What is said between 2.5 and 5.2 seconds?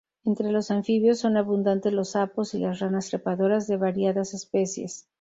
y las ranas trepadoras de variadas especies.